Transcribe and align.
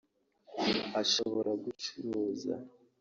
ashobora 1.01 1.51
gucuruza 1.63 2.53